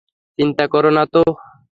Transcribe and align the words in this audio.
চিন্তা 0.39 0.65
করো 0.67 0.89
না 0.97 1.03
তো। 1.13 1.21